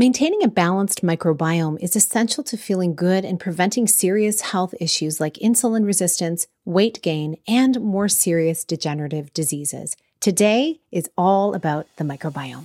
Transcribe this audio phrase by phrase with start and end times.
[0.00, 5.34] Maintaining a balanced microbiome is essential to feeling good and preventing serious health issues like
[5.34, 9.98] insulin resistance, weight gain, and more serious degenerative diseases.
[10.18, 12.64] Today is all about the microbiome.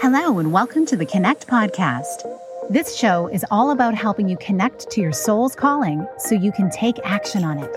[0.00, 2.28] Hello, and welcome to the Connect Podcast.
[2.68, 6.68] This show is all about helping you connect to your soul's calling so you can
[6.70, 7.76] take action on it.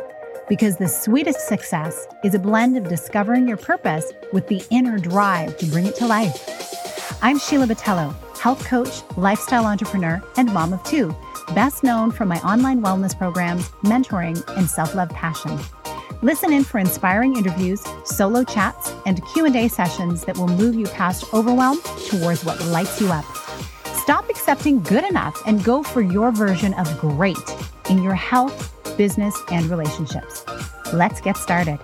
[0.50, 5.56] Because the sweetest success is a blend of discovering your purpose with the inner drive
[5.58, 6.53] to bring it to life.
[7.26, 11.16] I'm Sheila Botelho, health coach, lifestyle entrepreneur, and mom of two,
[11.56, 15.58] best known for my online wellness programs, mentoring, and self-love passion.
[16.22, 21.34] Listen in for inspiring interviews, solo chats, and Q&A sessions that will move you past
[21.34, 23.24] overwhelm towards what lights you up.
[23.96, 27.38] Stop accepting good enough and go for your version of great
[27.90, 30.44] in your health, business, and relationships.
[30.92, 31.80] Let's get started.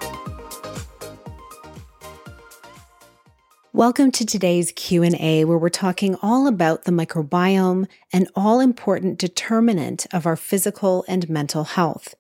[3.79, 10.25] Welcome to today's Q&A where we're talking all about the microbiome, an all-important determinant of
[10.25, 12.13] our physical and mental health.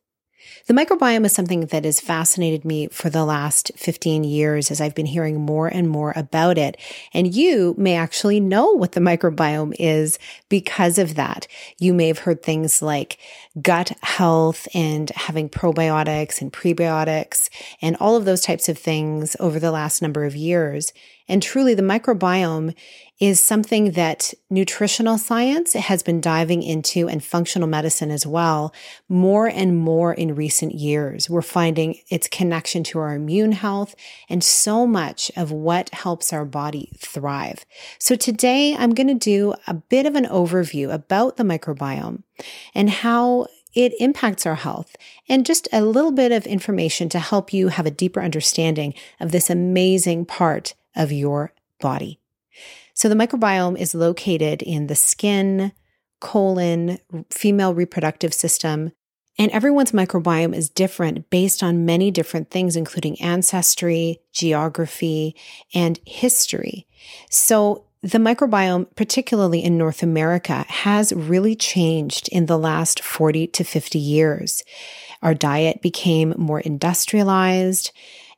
[0.67, 4.95] The microbiome is something that has fascinated me for the last 15 years as I've
[4.95, 6.77] been hearing more and more about it.
[7.13, 11.45] And you may actually know what the microbiome is because of that.
[11.77, 13.17] You may have heard things like
[13.61, 17.49] gut health and having probiotics and prebiotics
[17.81, 20.93] and all of those types of things over the last number of years.
[21.29, 22.75] And truly, the microbiome
[23.19, 28.73] is something that nutritional science has been diving into and functional medicine as well
[29.09, 31.29] more and more in recent years.
[31.29, 33.93] We're finding its connection to our immune health
[34.29, 37.65] and so much of what helps our body thrive.
[37.99, 42.23] So today I'm going to do a bit of an overview about the microbiome
[42.73, 44.95] and how it impacts our health
[45.27, 49.31] and just a little bit of information to help you have a deeper understanding of
[49.31, 52.19] this amazing part of your body.
[52.93, 55.71] So the microbiome is located in the skin,
[56.19, 58.91] colon, female reproductive system,
[59.37, 65.33] and everyone's microbiome is different based on many different things, including ancestry, geography,
[65.73, 66.85] and history.
[67.29, 73.63] So the microbiome, particularly in North America, has really changed in the last 40 to
[73.63, 74.63] 50 years.
[75.21, 77.91] Our diet became more industrialized.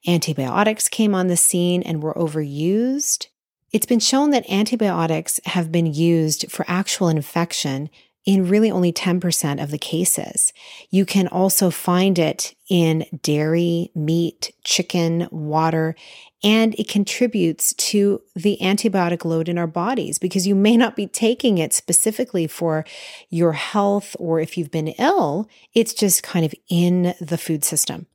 [0.07, 3.27] Antibiotics came on the scene and were overused.
[3.71, 7.89] It's been shown that antibiotics have been used for actual infection
[8.25, 10.53] in really only 10% of the cases.
[10.89, 15.95] You can also find it in dairy, meat, chicken, water,
[16.43, 21.07] and it contributes to the antibiotic load in our bodies because you may not be
[21.07, 22.85] taking it specifically for
[23.29, 25.47] your health or if you've been ill.
[25.73, 28.07] It's just kind of in the food system.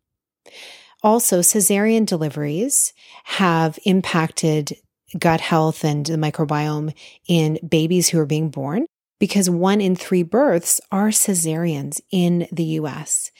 [1.07, 4.77] Also, cesarean deliveries have impacted
[5.17, 6.93] gut health and the microbiome
[7.29, 8.87] in babies who are being born
[9.21, 13.31] because one in three births are cesareans in the US.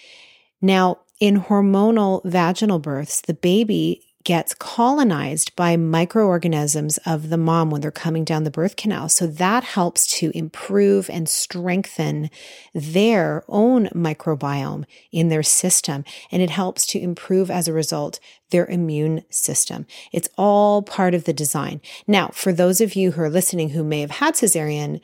[0.63, 7.81] Now, in hormonal vaginal births, the baby gets colonized by microorganisms of the mom when
[7.81, 9.09] they're coming down the birth canal.
[9.09, 12.29] So that helps to improve and strengthen
[12.75, 16.05] their own microbiome in their system.
[16.33, 18.19] And it helps to improve as a result
[18.51, 19.87] their immune system.
[20.13, 21.81] It's all part of the design.
[22.07, 25.01] Now, for those of you who are listening who may have had cesarean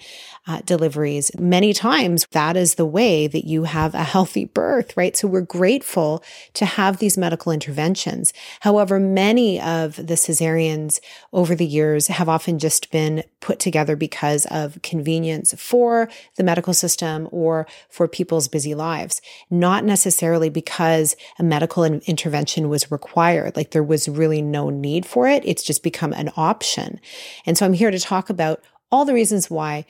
[0.46, 5.16] uh, deliveries many times, that is the way that you have a healthy birth, right?
[5.16, 6.22] So we're grateful
[6.54, 8.32] to have these medical interventions.
[8.60, 11.00] However, many of the cesareans
[11.32, 16.74] over the years have often just been put together because of convenience for the medical
[16.74, 19.20] system or for people's busy lives,
[19.50, 23.56] not necessarily because a medical intervention was required required.
[23.56, 25.42] Like there was really no need for it.
[25.44, 27.00] It's just become an option.
[27.46, 29.84] And so I'm here to talk about all the reasons why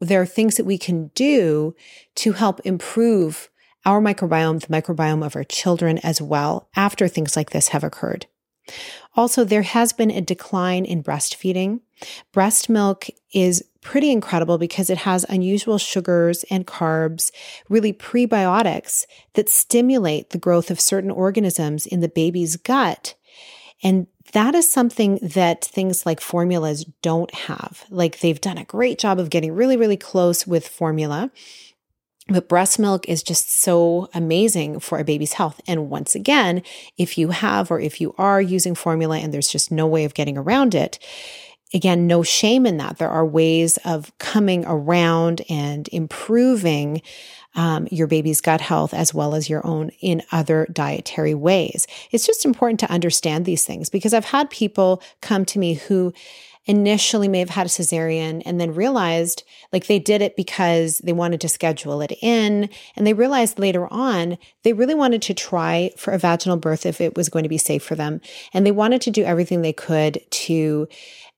[0.00, 1.74] there are things that we can do
[2.16, 3.48] to help improve
[3.84, 8.26] our microbiome, the microbiome of our children as well after things like this have occurred.
[9.16, 11.80] Also, there has been a decline in breastfeeding.
[12.32, 17.30] Breast milk is pretty incredible because it has unusual sugars and carbs,
[17.68, 19.04] really prebiotics
[19.34, 23.14] that stimulate the growth of certain organisms in the baby's gut.
[23.82, 27.84] And that is something that things like formulas don't have.
[27.90, 31.30] Like they've done a great job of getting really, really close with formula.
[32.28, 35.60] But breast milk is just so amazing for a baby's health.
[35.66, 36.62] And once again,
[36.96, 40.14] if you have or if you are using formula and there's just no way of
[40.14, 41.00] getting around it,
[41.74, 42.98] again, no shame in that.
[42.98, 47.02] There are ways of coming around and improving
[47.54, 51.86] um, your baby's gut health as well as your own in other dietary ways.
[52.10, 56.14] It's just important to understand these things because I've had people come to me who
[56.66, 59.42] initially may have had a cesarean and then realized
[59.72, 62.68] like they did it because they wanted to schedule it in.
[62.94, 67.00] And they realized later on they really wanted to try for a vaginal birth if
[67.00, 68.20] it was going to be safe for them.
[68.52, 70.88] And they wanted to do everything they could to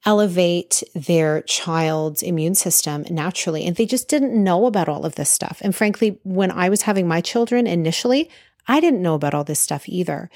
[0.07, 3.65] elevate their child's immune system naturally.
[3.65, 5.63] And they just didn't know about all of this stuff.
[5.63, 8.31] And frankly, when I was having my children initially,
[8.67, 10.31] I didn't know about all this stuff either.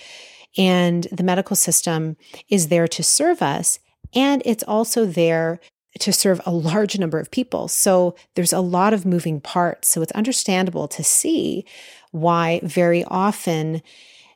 [0.56, 2.17] And the medical system
[2.49, 3.79] is there to serve us.
[4.15, 5.61] And it's also there
[6.01, 7.69] to serve a large number of people.
[7.69, 9.89] So there's a lot of moving parts.
[9.89, 11.65] So it's understandable to see
[12.11, 13.83] why very often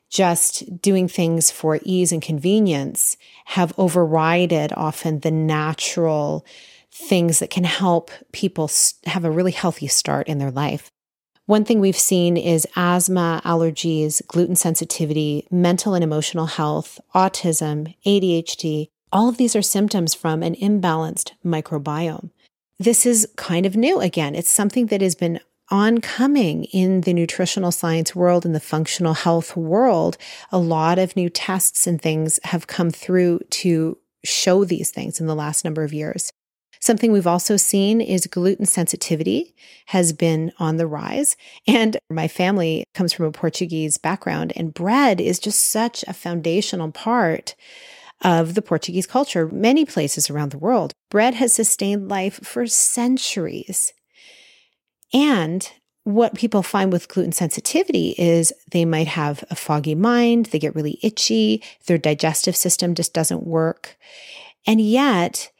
[0.09, 6.45] just doing things for ease and convenience have overrided often the natural
[6.91, 8.69] things that can help people
[9.05, 10.91] have a really healthy start in their life.
[11.45, 18.89] One thing we've seen is asthma, allergies, gluten sensitivity, mental and emotional health, autism, ADHD.
[19.13, 22.31] All of these are symptoms from an imbalanced microbiome.
[22.79, 24.33] This is kind of new again.
[24.33, 25.39] It's something that has been
[25.69, 30.17] oncoming in the nutritional science world and the functional health world.
[30.51, 35.27] A lot of new tests and things have come through to show these things in
[35.27, 36.31] the last number of years.
[36.79, 39.53] Something we've also seen is gluten sensitivity
[39.85, 41.37] has been on the rise.
[41.67, 46.91] And my family comes from a Portuguese background, and bread is just such a foundational
[46.91, 47.53] part
[48.23, 50.93] of the Portuguese culture, many places around the world.
[51.09, 53.93] Bread has sustained life for centuries.
[55.13, 55.69] And
[56.05, 60.75] what people find with gluten sensitivity is they might have a foggy mind, they get
[60.75, 63.97] really itchy, their digestive system just doesn't work.
[64.65, 65.51] And yet,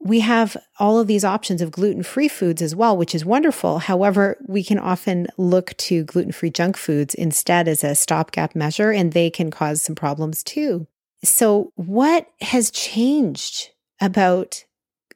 [0.00, 3.80] we have all of these options of gluten free foods as well, which is wonderful.
[3.80, 8.92] However, we can often look to gluten free junk foods instead as a stopgap measure,
[8.92, 10.86] and they can cause some problems too.
[11.24, 13.70] So, what has changed
[14.00, 14.64] about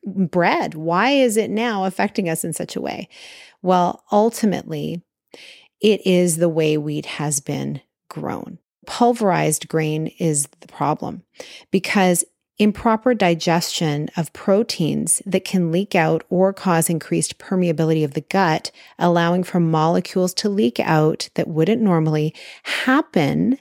[0.04, 0.74] bread?
[0.74, 3.08] Why is it now affecting us in such a way?
[3.62, 5.02] Well, ultimately,
[5.80, 8.58] it is the way wheat has been grown.
[8.86, 11.22] Pulverized grain is the problem
[11.70, 12.24] because
[12.58, 18.70] improper digestion of proteins that can leak out or cause increased permeability of the gut,
[18.98, 22.34] allowing for molecules to leak out that wouldn't normally
[22.64, 23.58] happen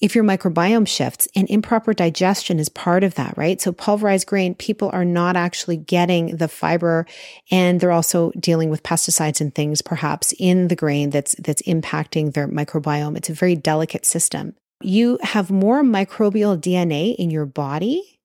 [0.00, 3.60] if your microbiome shifts and improper digestion is part of that, right?
[3.60, 7.06] So pulverized grain, people are not actually getting the fiber
[7.50, 12.34] and they're also dealing with pesticides and things perhaps in the grain that's, that's impacting
[12.34, 13.16] their microbiome.
[13.16, 18.20] It's a very delicate system you have more microbial DNA in your body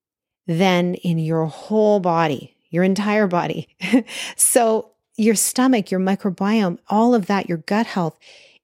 [0.47, 3.67] than in your whole body, your entire body.
[4.35, 8.17] so, your stomach, your microbiome, all of that, your gut health,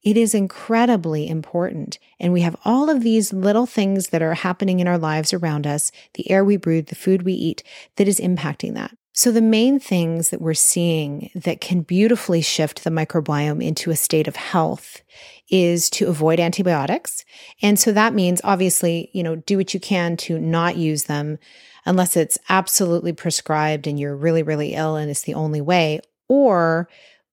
[0.08, 2.00] it is incredibly important.
[2.18, 5.68] And we have all of these little things that are happening in our lives around
[5.68, 7.62] us the air we breathe, the food we eat
[7.98, 8.96] that is impacting that.
[9.12, 13.98] So, the main things that we're seeing that can beautifully shift the microbiome into a
[13.98, 15.02] state of health
[15.50, 17.26] is to avoid antibiotics.
[17.62, 21.38] And so that means obviously, you know, do what you can to not use them
[21.86, 26.00] unless it's absolutely prescribed and you're really, really ill and it's the only way,
[26.30, 26.88] or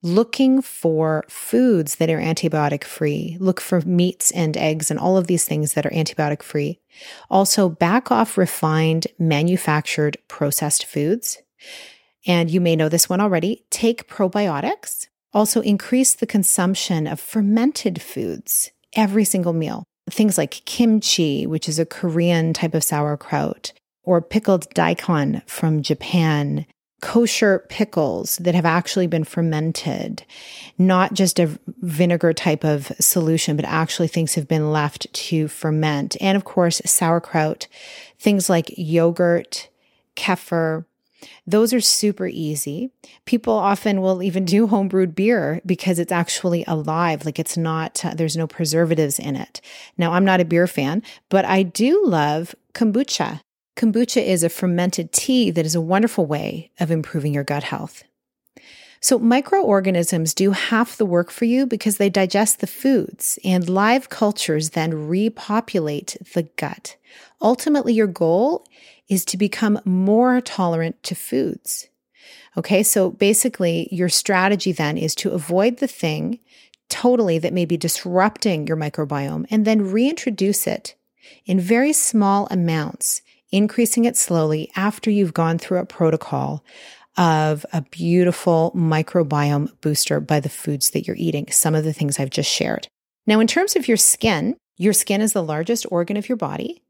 [0.05, 3.39] looking for foods that are antibiotic free.
[3.41, 6.79] Look for meats and eggs and all of these things that are antibiotic free.
[7.31, 11.39] Also, back off refined, manufactured, processed foods.
[12.27, 13.65] And you may know this one already.
[13.71, 15.09] Take probiotics.
[15.33, 19.85] Also, increase the consumption of fermented foods every single meal.
[20.11, 26.67] Things like kimchi, which is a Korean type of sauerkraut, or pickled daikon from Japan,
[27.05, 30.25] kosher pickles that have actually been fermented,
[30.79, 36.17] not just a vinegar type of solution, but actually things have been left to ferment.
[36.19, 37.69] And of course, sauerkraut,
[38.19, 39.69] things like yogurt,
[40.17, 40.87] kefir,
[41.47, 42.91] those are super easy.
[43.27, 47.27] People often will even do homebrewed beer because it's actually alive.
[47.27, 49.61] Like it's not, uh, there's no preservatives in it.
[49.99, 53.43] Now, I'm not a beer fan, but I do love kombucha.
[53.77, 58.05] Kombucha is a fermented tea that is a wonderful way of improving your gut health.
[59.01, 64.09] So, microorganisms do half the work for you because they digest the foods, and live
[64.09, 66.97] cultures then repopulate the gut.
[67.43, 68.67] Ultimately, your goal
[69.09, 71.89] is to become more tolerant to foods.
[72.57, 76.39] Okay, so basically, your strategy then is to avoid the thing
[76.89, 80.95] totally that may be disrupting your microbiome and then reintroduce it
[81.45, 86.65] in very small amounts, increasing it slowly after you've gone through a protocol
[87.17, 92.19] of a beautiful microbiome booster by the foods that you're eating, some of the things
[92.19, 92.89] I've just shared.
[93.27, 96.83] Now, in terms of your skin, your skin is the largest organ of your body.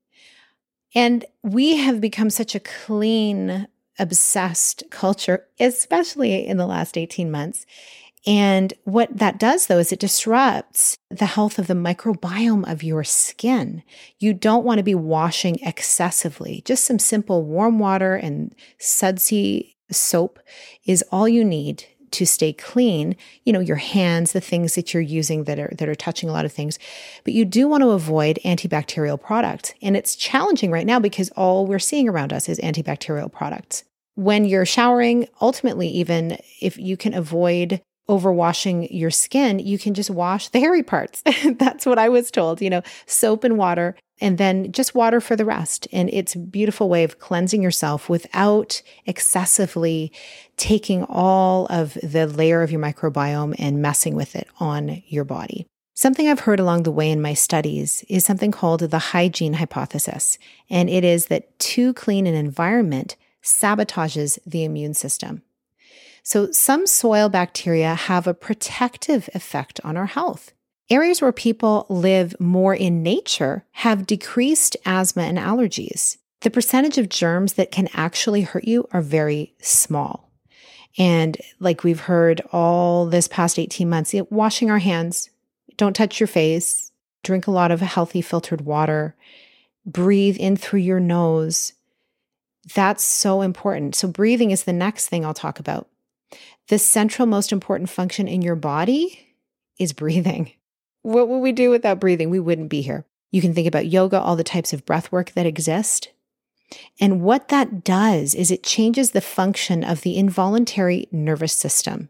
[0.95, 3.69] And we have become such a clean,
[3.99, 7.67] obsessed culture, especially in the last 18 months.
[8.27, 13.05] And what that does though is it disrupts the health of the microbiome of your
[13.05, 13.83] skin.
[14.19, 16.63] You don't want to be washing excessively.
[16.65, 20.39] Just some simple warm water and sudsy soap
[20.87, 25.03] is all you need to stay clean, you know, your hands, the things that you're
[25.03, 26.79] using that are that are touching a lot of things.
[27.25, 29.75] But you do want to avoid antibacterial products.
[29.83, 33.85] And it's challenging right now because all we're seeing around us is antibacterial products.
[34.15, 40.11] When you're showering, ultimately even if you can avoid overwashing your skin, you can just
[40.11, 41.23] wash the hairy parts.
[41.59, 45.37] That's what I was told, you know, soap and water, and then just water for
[45.37, 45.89] the rest.
[45.93, 50.13] And it's a beautiful way of cleansing yourself without excessively
[50.57, 55.67] taking all of the layer of your microbiome and messing with it on your body.
[55.97, 60.39] Something I've heard along the way in my studies is something called the hygiene hypothesis.
[60.69, 65.43] And it is that too clean an environment sabotages the immune system.
[66.27, 70.55] So, some soil bacteria have a protective effect on our health.
[70.89, 76.17] Areas where people live more in nature have decreased asthma and allergies.
[76.41, 80.31] The percentage of germs that can actually hurt you are very small.
[80.97, 85.29] And like we've heard all this past 18 months, washing our hands,
[85.77, 86.91] don't touch your face,
[87.23, 89.15] drink a lot of healthy filtered water,
[89.85, 91.75] breathe in through your nose.
[92.75, 93.95] That's so important.
[93.95, 95.89] So, breathing is the next thing I'll talk about.
[96.69, 99.37] The central most important function in your body
[99.79, 100.53] is breathing.
[101.03, 102.31] What would we do without breathing?
[102.31, 103.05] We wouldn't be here.
[103.31, 106.09] You can think about yoga, all the types of breath work that exist.
[107.01, 112.09] And what that does is it changes the function of the involuntary nervous system.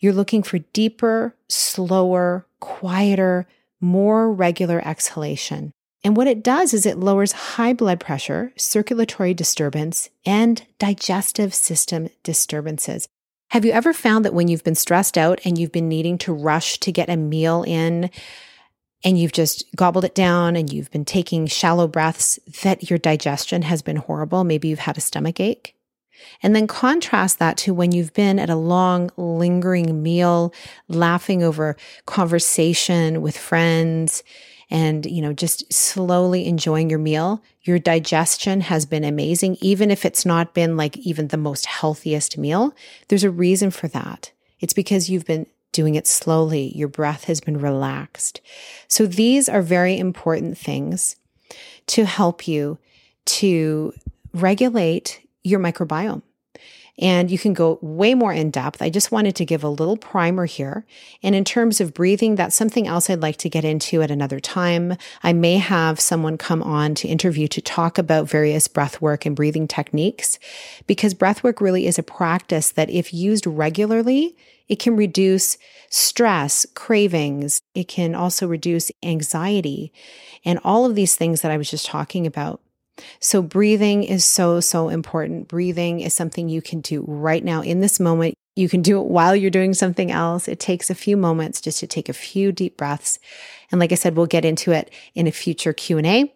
[0.00, 3.46] You're looking for deeper, slower, quieter,
[3.80, 5.72] more regular exhalation.
[6.02, 12.08] And what it does is it lowers high blood pressure, circulatory disturbance, and digestive system
[12.22, 13.08] disturbances.
[13.50, 16.32] Have you ever found that when you've been stressed out and you've been needing to
[16.32, 18.10] rush to get a meal in
[19.04, 23.62] and you've just gobbled it down and you've been taking shallow breaths, that your digestion
[23.62, 24.42] has been horrible?
[24.42, 25.74] Maybe you've had a stomach ache.
[26.42, 30.52] And then contrast that to when you've been at a long, lingering meal,
[30.88, 31.76] laughing over
[32.06, 34.24] conversation with friends,
[34.70, 39.56] and, you know, just slowly enjoying your meal, your digestion has been amazing.
[39.60, 42.74] Even if it's not been like even the most healthiest meal,
[43.08, 44.32] there's a reason for that.
[44.60, 46.76] It's because you've been doing it slowly.
[46.76, 48.40] Your breath has been relaxed.
[48.88, 51.16] So these are very important things
[51.88, 52.78] to help you
[53.26, 53.92] to
[54.32, 56.22] regulate your microbiome
[56.98, 58.80] and you can go way more in depth.
[58.80, 60.86] I just wanted to give a little primer here.
[61.22, 64.40] And in terms of breathing, that's something else I'd like to get into at another
[64.40, 64.96] time.
[65.22, 69.36] I may have someone come on to interview to talk about various breath work and
[69.36, 70.38] breathing techniques
[70.86, 74.36] because breath work really is a practice that if used regularly,
[74.68, 75.58] it can reduce
[75.90, 77.60] stress, cravings.
[77.74, 79.92] It can also reduce anxiety
[80.44, 82.60] and all of these things that I was just talking about.
[83.20, 85.48] So, breathing is so, so important.
[85.48, 88.34] Breathing is something you can do right now in this moment.
[88.54, 90.48] You can do it while you're doing something else.
[90.48, 93.18] It takes a few moments just to take a few deep breaths.
[93.70, 96.32] And like I said, we'll get into it in a future Q&A.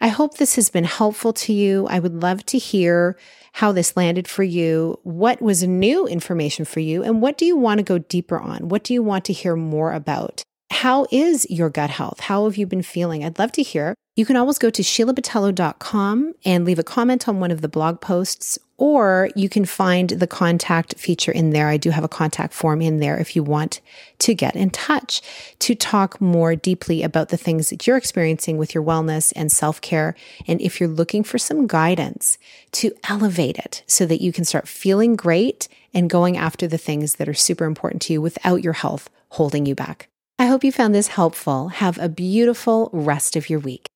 [0.00, 1.86] I hope this has been helpful to you.
[1.88, 3.16] I would love to hear
[3.52, 4.98] how this landed for you.
[5.02, 7.02] What was new information for you?
[7.02, 8.68] And what do you want to go deeper on?
[8.68, 10.42] What do you want to hear more about?
[10.70, 12.20] How is your gut health?
[12.20, 13.24] How have you been feeling?
[13.24, 13.94] I'd love to hear.
[14.18, 18.00] You can always go to sheilabotelho.com and leave a comment on one of the blog
[18.00, 21.68] posts, or you can find the contact feature in there.
[21.68, 23.80] I do have a contact form in there if you want
[24.18, 25.22] to get in touch
[25.60, 29.80] to talk more deeply about the things that you're experiencing with your wellness and self
[29.80, 30.16] care.
[30.48, 32.38] And if you're looking for some guidance
[32.72, 37.14] to elevate it so that you can start feeling great and going after the things
[37.16, 40.08] that are super important to you without your health holding you back.
[40.40, 41.68] I hope you found this helpful.
[41.68, 43.88] Have a beautiful rest of your week.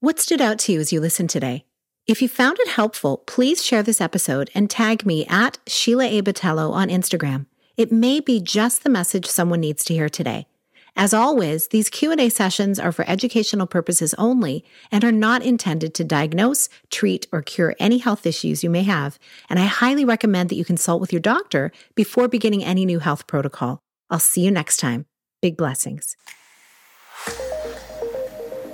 [0.00, 1.64] What stood out to you as you listened today?
[2.06, 6.22] If you found it helpful, please share this episode and tag me at Sheila A.
[6.22, 7.46] Botelho on Instagram.
[7.76, 10.46] It may be just the message someone needs to hear today.
[10.94, 16.04] As always, these Q&A sessions are for educational purposes only and are not intended to
[16.04, 19.18] diagnose, treat, or cure any health issues you may have,
[19.50, 23.26] and I highly recommend that you consult with your doctor before beginning any new health
[23.26, 23.80] protocol.
[24.10, 25.06] I'll see you next time.
[25.42, 26.16] Big blessings.